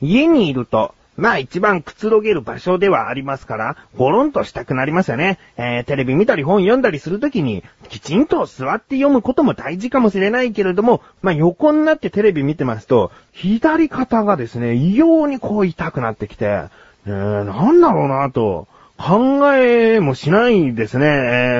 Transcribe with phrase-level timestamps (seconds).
[0.00, 5.38] 家にいると、まあ一番くつろげる場所ではありますから、ゴロンとしたくなりますよね。
[5.56, 16.64] えー、テレビ見たり本読んだりするときに、きちんと座って読むことも大事かもしれないけれども、まあ横になってテレビ見てますと、左肩がですね、異様にこう痛くなってきて、
[17.06, 18.66] えー、なんだろうなと。
[19.00, 21.06] 考えもしないですね。
[21.06, 21.08] え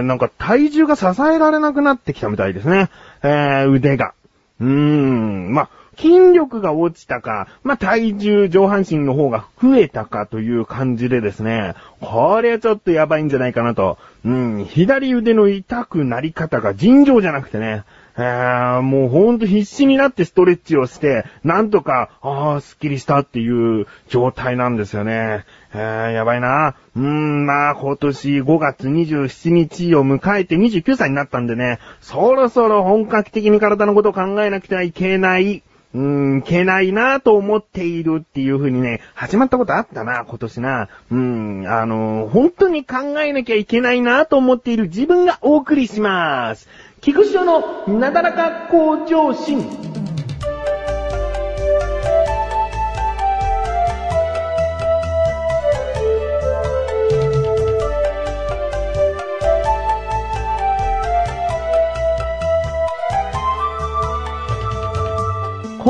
[0.01, 2.91] ー、なんか体重が支えられなくなってきたみたいですね。
[3.23, 4.13] えー、腕が。
[4.61, 5.69] うーん、まあ、
[6.01, 13.99] 筋力が落ちたか、まあ、体重、上半身の方が増えたかという感じでですね、これはちょっとやばいんじゃないかなと。
[14.25, 17.85] うん、左腕の痛くなり方が尋常じゃなくてね、
[18.17, 25.45] えー、もうほんと必死になってストレッチをして、なんとか、ああ、スッキリしたっていう状態なんですよね。
[25.75, 26.77] えー、やばいな。
[26.97, 36.01] うーん、まあ、今年5月27日を迎えて29歳になったんでね、そろそろ本格的に体のことを考えなくてはいけないうー
[36.37, 40.89] ん、いけないなぁと思っているっていう風にね、始まったことあったな、今年な。
[41.11, 46.69] うーん、あのー、本当に考えなきゃいけないなぁと思っている自分がお送りします。
[47.01, 49.90] 菊池のなだらか向上心。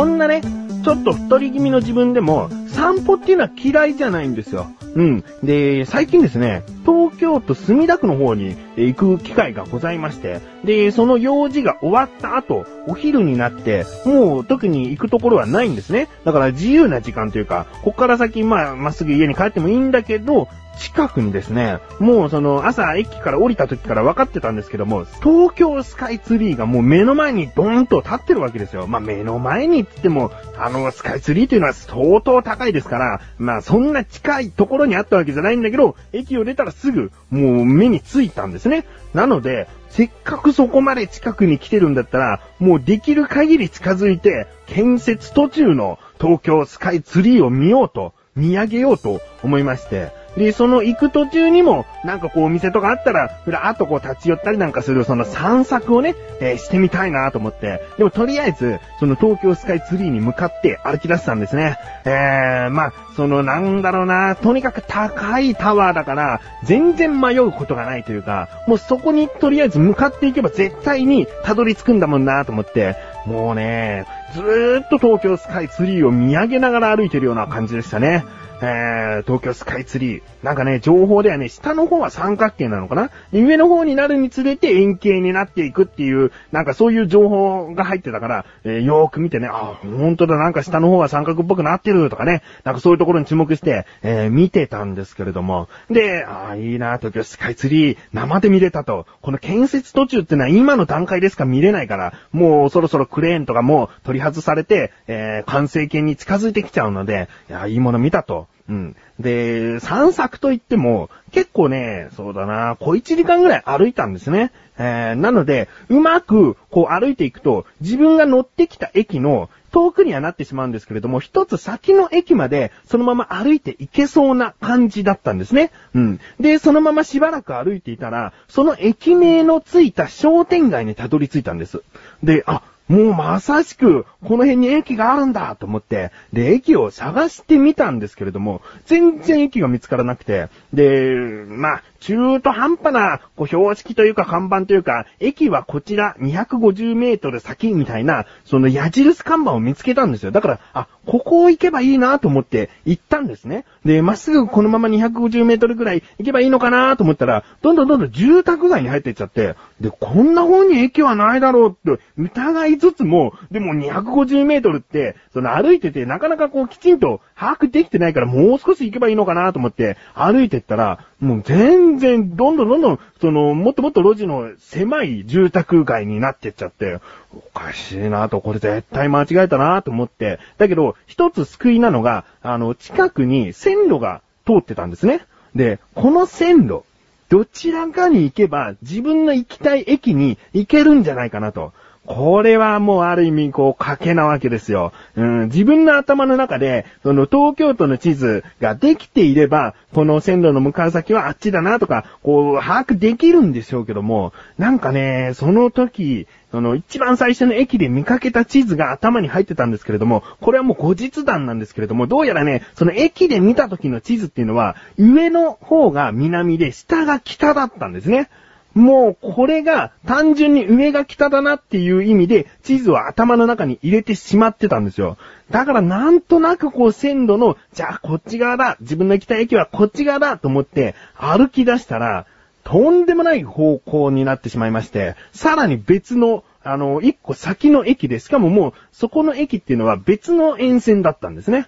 [0.00, 0.40] こんなね、
[0.82, 4.70] ちょっと太り気味の自分でも、散歩っていうのは嫌いじゃないんですよ。
[4.94, 5.24] うん。
[5.42, 8.56] で、最近ですね、東京都墨田区の方に
[8.86, 16.08] 行く機会がございまして、で、その用事が終わった後、お昼になって、もう特に行くところはないんですね。
[16.24, 20.48] だから自由な時間というか、こっから先、まあ、まっすぐ家に帰ってもいいんだけど、
[20.80, 28.86] 近くにですね、もうその朝駅から降りた時から分かってたんですけども、東京スカイツリーがもう目の前にドーンと立ってるわけですよ。
[28.86, 38.69] まあ目の前にって言っても、あのスカイツリーというのは相当高いですから、まあそんな近いところにあったわけじゃないんだけど、駅を出たらすぐもう目についたんですね。
[38.70, 38.86] ね。
[39.12, 57.82] なので、せっかくそこまで近くに来てるんだったら、もうできる限り近づいて、建設途中の東京スカイツリーを見ようと、見上げようと思いまして、で、その行く途中にも、なんかこうお店とかあったら、ふらーっとこう立ち寄ったりなんかする、その散策をね、えー、してみたいなと思って。
[57.98, 61.78] でもとりあえず、その東京スカイツリーに向かって歩き出したんですね。
[62.04, 72.96] えー、まあ、そのなんだろうな、とにかく高いタワーだから、全然迷うことがないというか、もうそこにとりあえず向かっていけば絶対にたどり着くんだもんなと思って、
[73.26, 78.24] もうね、ずーっと東京スカイツリーを見上げながら歩いてるような感じでしたね。
[78.62, 80.22] えー、東京スカイツリー。
[80.42, 83.10] なんかね、情報ではね、下の方は三角形なのかな？
[83.32, 95.70] 上の方になるにつれて円形になっていくっていう、なんかそういう情報が入ってたから、えー、よーく見てね、あ、ほんとだ、なんか下の方は三角っぽくなってるとかね、なんかそういうところに注目して、えー、見てたんですけれども。
[95.90, 99.06] で、あいいな、東京スカイツリー、生で見れたと。
[99.22, 108.46] この建設途中ってのは今の段階でしか見れないから、もうそろそろクレーンとかも取り外されて、えー、完成形に近づいてきちゃうので、いや、いいもの見たと。
[108.68, 108.96] うん。
[109.18, 114.52] で、散策といっても、結構ね、そうだな、小1時間ぐらい歩いたんですね。
[114.78, 125.70] えー、なので、うまく、こう歩いていくと、自分が乗ってきた駅の遠くにはなってしまうんですけれども、一つ先の駅までそのまま歩いていけそうな感じだったんですね。
[125.94, 126.20] うん。
[126.38, 131.82] で、そのまましばらく歩いていたら、その駅名のついた商店街にたどり着いたんです。
[132.22, 150.32] で、あ、もうまさしく、この辺に駅があるんだと思って、で、駅を探してみたんですけれども、全然駅が見つからなくて、で、まあ、中途半端な、こう、標識というか看板というか、駅はこちら250メートル先みたいな、その矢印看板を見つけたんですよ。
[150.32, 153.64] だから、あ、ここを行けばいいなと思って行ったんですね。
[153.84, 177.00] で、まっすぐこのまま250メートルぐらい行けばいいのかなと思ったら、どんどんどんどん住宅街に入っていっちゃって、で、こんな方に駅はないだろうって疑いつつも、でも250メートルって、その歩いててなかなかこうきちんと把握できてないからもう少し行けばいいのかなと思って歩いてったら、もう全然どんどんどんどん、その、もっともっと路地の狭い住宅街になってっちゃって、
[177.34, 185.24] おかしいなと、これ絶対間違えたなと思って、だけど、一つ救いなのが、あの、近くに線路が通ってたんですね。
[185.54, 186.82] で、この線路、
[187.30, 191.72] どちらかに行けば自分の行きたい駅に行けるんじゃないかなと。
[192.12, 194.92] これはもうある意味こう賭けなわけですよ。
[195.14, 218.28] うん、自分の頭の中で、その東京都の地図ができていれば、この線路の向かう先はあっちだなとか、こう把握できるんでしょうけども、なんかね、その時、その一番最初の駅で見かけた地図が頭に入ってたんですけれども、これはもう後日談なんですけれども、どうやらね、その駅で見た時の地図っていうのは、上の方が南で下が北だったんですね。
[218.74, 225.16] もうこれが単純に上が北だなっていう意味で地図を頭の中に入れてしまってたんですよ。
[225.50, 232.26] だからなんとなくこう線路の、じゃあこっち側だ、自分の行きたい駅はこっち側だと思って歩き出したら、
[232.62, 241.66] とんでもない方向になってしまいまして、さらに別の、あの、一個先の駅で、しかももうそこの駅っていうのは別の沿線だったんですね。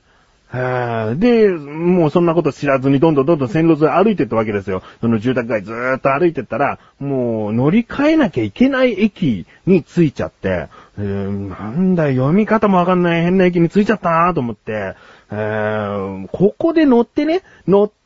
[0.53, 4.83] で、もうそんなこと知らずにどんどんどんどん線路沿い歩いてったわけですよ。
[5.01, 10.69] その住宅街ずーっと歩いてったら、もう乗り換えなきゃいけない駅に着いちゃって、
[10.99, 14.95] えー、なんだ読み方もわかんない変な駅に着いちゃったなと思って、
[15.31, 18.02] えー、ここで乗ってね、乗って、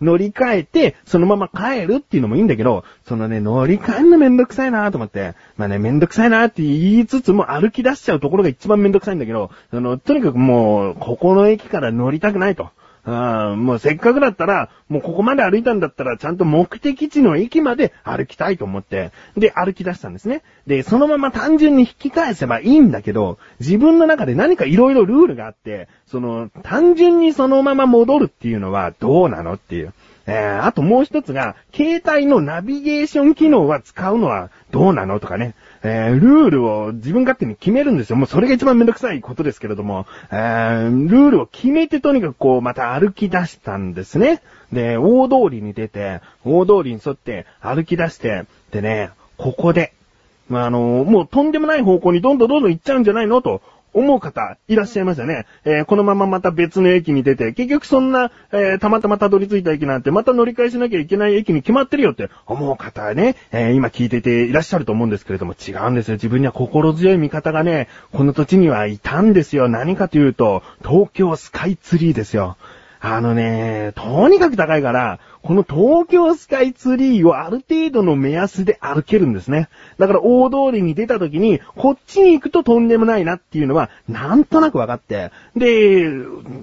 [0.00, 12.70] 乗り換えて、そのまま帰るっていうのもいいんだけど、そのね、乗り換えるのめんどくさいなと思って、まあね、めんどくさいなって言いつつも歩き出しちゃうところが一番めんどくさいんだけど、その、とにかくもう、ここの駅から乗りたくないと。
[13.04, 20.42] あもうせっかくだったら、もうここまで歩いたんだったら、ちゃんと目的地の駅まで歩きたいと思って、で、歩き出したんですね。
[20.66, 29.94] で、そのまま単純に引き返せばいいんだけど、自分の中で何か色々ルールがあって、その、単純にそのまま戻るっていうのはどうなのっていう。
[30.26, 35.54] えー、あともう一つが、携帯のナビゲーション機能は使うのはどうなのとかね。
[35.82, 38.16] えー、ルールを自分勝手に決めるんですよ。
[38.16, 44.42] もうそれが一番めんどくさいことですけれども、えー、ルールを決めてとにかくこう、また歩き出したんですね。
[44.72, 49.92] で、大通りに出て、大通りに沿って歩き出して、でね、ここで、
[50.50, 55.46] まあ、あのもうとんでもない方向にどんどんどんどん行っちゃうんじゃないのと思う方、いらっしゃいましたね。
[55.64, 66.14] えー、このまままた別の駅に出て、結局そんな、えー、たまたまたどり着いた駅なんて、また乗り換えしなきゃいけない駅に決まってるよって思う方はね、えー、今聞いてていらっしゃると思うんですけれども、違うんですよ。
[66.14, 69.68] 自分には心強い味方がね、この土地にはいたんですよ。
[69.68, 72.56] 何かというと、東京スカイツリーですよ。
[73.02, 79.70] あのね、とにかく高いから、この東京スカイツリーをある程度の目安で歩けるんですね。
[79.98, 86.08] だから大通りに出た時に、こっちに行くととんでもないなっていうのは、なんとなく分かって、で、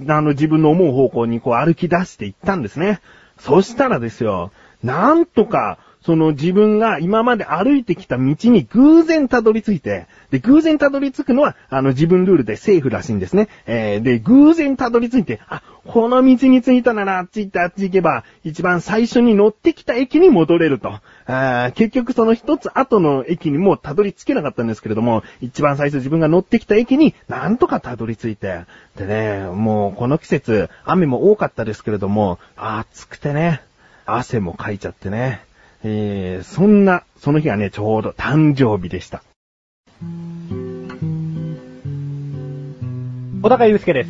[0.07, 3.01] あの自分の思う方向にこう歩き出していったんですね。
[3.39, 4.51] そしたらですよ、
[4.83, 13.49] なんとか、その自分が今まで歩いてきた道に偶然たどり着いて、で、偶然たどり着くのは、あの、自分ルールでセーフらしいんですね。
[13.65, 20.93] えー、で、偶然たどり着いて、あ、この道に着いたなら、あっち行ってあっち行けば、一番最初に乗ってきた駅に戻れると。
[21.25, 28.61] あ結局その一つ後の駅にもうたどり着けなかったんですけれども、一番最初自分が乗ってきた駅になんとかたどり着いて、
[28.95, 33.61] でね、もうこの季節、雨も多かったですけれども、暑くてね、
[34.05, 35.41] 汗もかいちゃってね、
[35.83, 39.23] えー、そんな、その日はね、ちょうど誕生日でした。
[43.41, 44.09] 小高祐介です。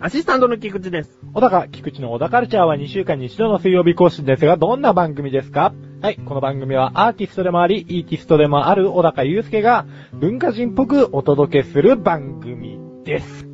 [0.00, 1.18] アシスタントの菊池です。
[1.32, 5.72] 小高、菊池の小高カルチャーは2週間に1度の水曜日更新ですが、どんな番組ですか？
[6.02, 13.46] はい、この番組はアーティストでもあり、イーティストでもある小高祐介が文化人っぽくお届けする番組です。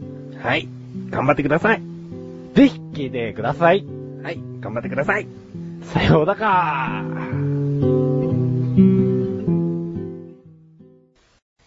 [0.43, 0.67] はい、
[1.11, 1.83] 頑張ってください。
[2.55, 3.85] ぜひ聞いてください。
[4.25, 5.29] はい、頑張ってください。
[5.83, 7.05] さようだか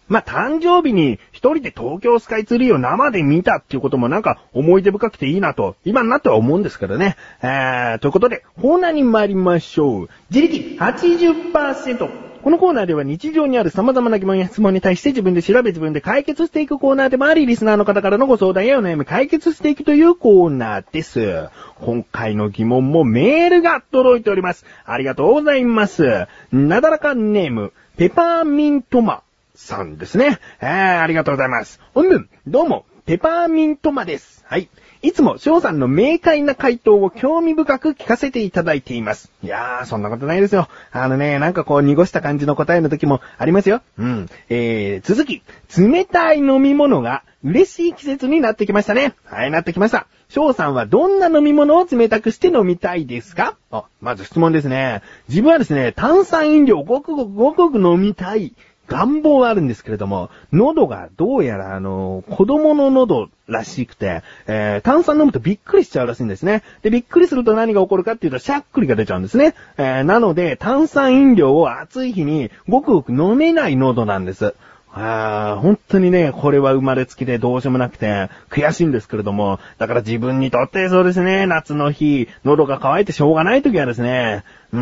[0.08, 7.16] まあ、誕生日に一人で東京スカイツリーを生で見たっていうこともなんか思い出深くていいなと、今になっては思うんですけどね。
[7.42, 10.08] えー、ということで、コーナーに参りましょう。
[10.30, 12.24] 自力80%。
[12.44, 21.48] このコーナーでは日常にある様々な疑問や質問に対して自分で調べ自分で解決していくコーナーでもあり、リスナーの方からのご相談やお悩み解決していくというコーナーです。
[21.80, 24.66] 今回の疑問もメールが届いております。
[24.84, 26.26] ありがとうございます。
[26.52, 29.22] なだらかネーム、ペパーミントマ
[29.54, 30.40] さんですね。
[30.60, 31.80] えー、ありがとうございます。
[31.94, 34.44] うん、どうも、ペパーミントマです。
[34.46, 34.68] はい。
[35.02, 39.30] いつも翔さんの明快な回答を興味深く聞かせていただいています。
[39.42, 40.68] いやー、そんなことないですよ。
[40.90, 43.82] あのね、なんかこう濁した感じの答えの時もありますよ。
[43.98, 44.28] うん。
[44.48, 45.42] えー、続き、
[45.76, 49.14] 冷たい飲み物が嬉しい季節になってきましたね。
[49.24, 50.06] はい、なってきました。
[50.30, 53.56] 翔さんはどんな飲み物を冷たくして飲みたいですか？
[53.70, 55.02] あ、まず質問ですね。
[55.28, 58.54] 自分はですね、炭酸飲料をごくごくごくごく飲みたい。
[58.88, 66.62] 願望はあるんですけれども、喉がどうやらあの、子供の喉らしくて、えー、炭酸飲むとびっくりしちゃうらしいんですね。
[66.82, 69.54] で、びっくりすると何が起こるかっていうと、しゃっくりが出ちゃうんですね。
[69.78, 74.54] えー、なので、炭酸飲料を暑い日にごくごく飲めない喉なんです。
[74.96, 84.80] あー本当にね、これは生まれつきでどうしようもなくて、悔しいんですけれども、だから自分にとってそうですね、夏の日、喉が渇いてしょうがない時はですね、うー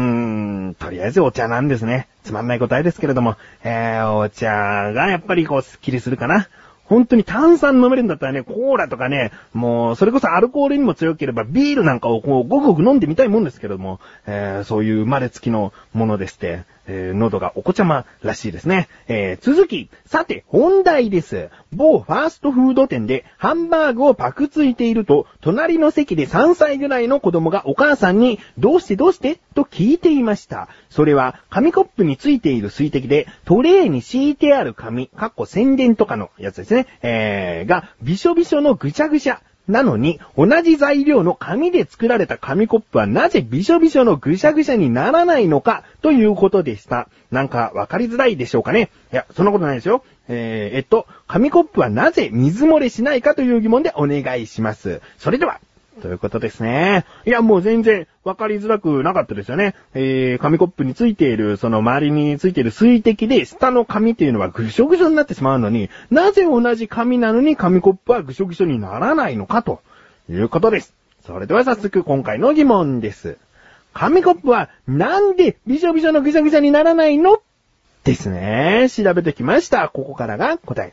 [0.70, 2.08] ん、とりあえずお茶なんですね。
[2.24, 4.48] つまんない答えですけれども、えー、お茶
[4.94, 6.48] がやっぱりこう、スッキリするかな。
[6.84, 18.88] 本当に炭酸飲めるんだったらね、コーラとかね、もう、それこそアルコールにも強ければビールなんかをこう、ごくごく飲んでみたいもんですけれども、えー、そういう生まれつきのものでして、えー、喉がお子ちゃまらしいですね。
[19.08, 21.48] えー、続き、さて、本題です。
[21.72, 29.40] 某ファーストフード店でハンバーグをパクついていると、隣の席で3歳ぐらいの子供がお母さんに、どうしてどうして？
[29.54, 30.68] と聞いていました。
[30.90, 39.40] それは、紙コップについている水滴で、トレーに敷いてある紙、かっこ宣伝とかのやつですね、えー、が、びしょびしょのぐちゃぐちゃ。
[39.68, 47.08] なのに、同じ材料の紙で作られた紙コップはなぜびしょびしょのぐしゃぐしゃにならないのかということでした。
[47.30, 50.04] なんかわかりづらいでしょうかねいや、そんなことないですよ。
[50.28, 55.00] えー、えっと、紙コップはなぜ水漏れしないかという疑問でお願いします。
[55.18, 55.60] それでは、
[56.00, 57.04] ということですね。
[57.26, 59.74] いや、もう全然分かりづらくなかったですよね。
[59.94, 69.82] えー、紙コップについている、その周りについている水滴で、下の紙っていうのはぐしょぐしょになってしまうのに、なぜ同じ紙なのに紙コップはぐしょぐしょにならないのかと
[70.30, 70.94] いうことです。
[71.26, 73.36] それでは早速今回の疑問です。
[73.92, 77.42] 紙コップはなんでびしょびしょのぐしゃぐしゃにならないの？
[78.04, 78.88] ですね。
[78.90, 79.88] 調べてきました。
[79.88, 80.90] ここからが答。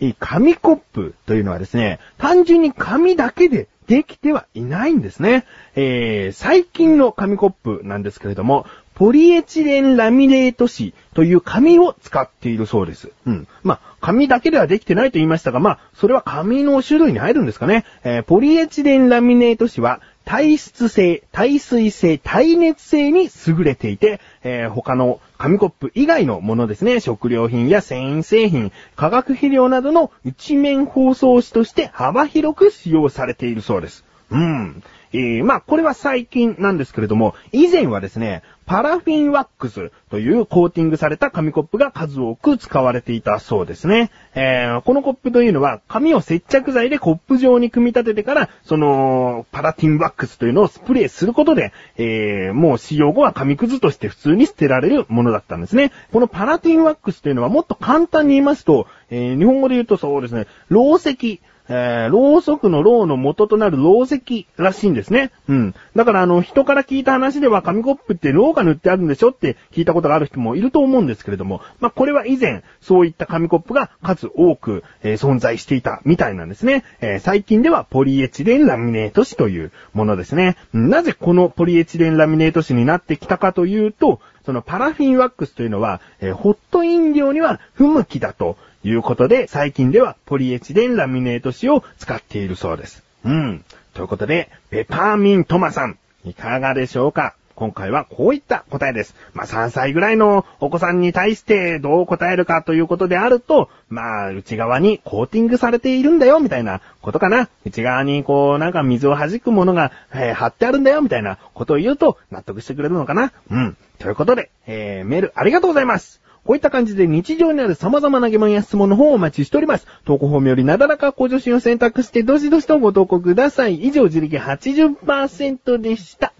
[0.00, 5.46] え紙コップというのはですね、単純に紙だけでできてはいないんですね。
[5.74, 13.10] えー、最近の紙コップなんですけれども、ポリエチレンラミネート紙という紙を使っているそうです。
[13.26, 13.48] うん。
[13.62, 17.84] まあ、紙だけではできてないと言いましたが、まあ、それは紙の種類に入るんですかね。
[18.04, 34.04] えー、ポリエチレンラミネート紙は、耐湿性、耐水性、耐熱性に優れていて、えー、他の紙コップ以外のものですね、食料品や繊維製品、化学肥料などの一面包装紙として幅広く使用されているそうです。
[34.30, 34.82] うん。
[35.12, 44.10] えー、まあ、これは最近なんですけれども、以前はですね、パラフィンワックスというコーティングされた紙コップが数多く使われていたそうですね。
[44.34, 55.90] えー、このコップというのは、紙を接着剤でコップ状に組み立ててから、その、パラフィンワックスというのをスプレーすることで、えー、もう使用後は紙くずとして普通に捨てられるものだったんですね。
[56.12, 65.30] このパラフィンワックスというのはもっと簡単に言いますと、えー、日本語で言うとそうですね、ろう石、えー、ろうそくのろうの元となるろう石らしいんですね。
[65.48, 65.74] うん。
[65.94, 76.84] だからあの、人から聞いた話では紙コップってろうが塗ってあるんでしょって聞いたことがある人もいると思うんですけれども、まあ、これは以前、そういった紙コップが数多く、えー存在していたみたいなんですね。
[77.00, 80.56] えー最近ではポリエチレンラミネート紙というものですね。
[80.72, 93.02] なぜこのポリエチレンラミネート紙になってきたかというと、そのパラフィンワックスというのは、えーホット飲料には不向きだということで、最近ではポリエチレンラミネート紙を使っているそうです。
[93.24, 93.64] うん。
[93.94, 97.34] ということで、ペパーミントマさん、いかがでしょうか？
[97.56, 99.16] 今回はこういった答えです。
[99.34, 107.48] まあ、3歳ぐらいのお子さんに対してどう答えるかということであると、まあ、内側にコーティングされているんだよ、みたいなことかな。
[107.64, 113.32] 内側にこう、なんか水を弾くものが、えー貼ってあるんだよ、みたいなことを言うと納得してくれるのかな？
[113.50, 113.76] うん。
[113.98, 116.20] ということで、えー、メールありがとうございます。
[116.44, 119.86] こういった感じで日常にある様々な疑問や質問の方をお待ちしております。
[120.04, 123.82] 投稿フォームよりなだらか向上心を選択してどしどしとご投稿ください。
[123.82, 126.32] 以上、自力80%でした。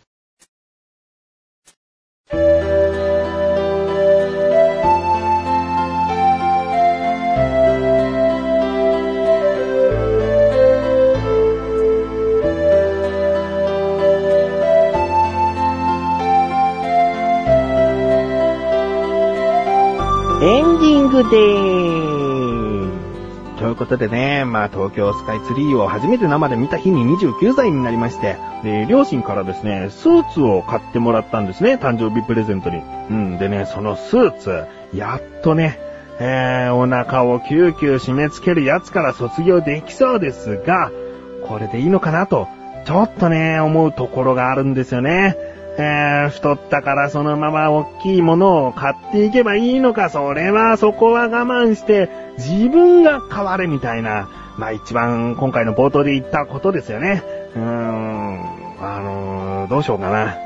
[23.88, 32.82] ことでね、まあ東京スカイツリーを初めて生で見た日に29歳になりまして、で、両親からですね、スーツを買ってもらったんですね、誕生日プレゼントに。
[33.10, 35.80] うん、でね、そのスーツ、やっとね、
[36.20, 40.92] えー、お腹をキューキュー締め付けるやつから卒業できそうですが、
[41.46, 42.46] これでいいのかなと、
[42.84, 45.36] ちょっとね、思うところがあるんですよね。
[45.78, 57.22] えー、太ったからそのまま大きいものを買っていけばいいのか、それはそこは我慢して自分が変われみたいな、まあ一番今回の冒頭で言ったことですよね。
[57.54, 58.40] うーん、
[58.80, 60.36] あのーどうしようかな。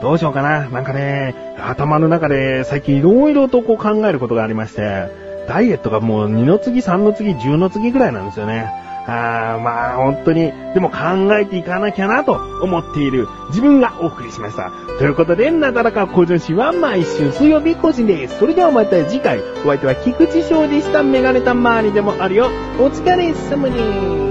[0.00, 0.68] どうしようかな。
[0.68, 5.08] なんかね、頭の中で最近いろいろとこう考えることがありまして、
[5.46, 8.72] ダイエットがもう2の次、3の次、10の次ぐらいなんですよね。
[9.06, 10.98] あーまあ本当に、でも考
[11.38, 12.32] えていかなきゃなと
[12.62, 14.70] 思っている自分がお送りしました。
[14.98, 18.38] ということで、なだらか向上心は毎週水曜日更新です。
[18.38, 21.02] それではまた次回、お相手は菊池翔でした。
[21.02, 22.50] メガネた周りでもあるよ。
[22.78, 24.21] お疲れ様です。